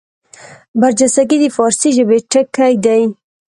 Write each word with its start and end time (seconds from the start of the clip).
برجستګي 0.79 1.37
د 1.41 1.45
فاړسي 1.55 1.89
ژبي 1.97 2.17
ټکی 2.31 2.73
دﺉ. 2.85 3.09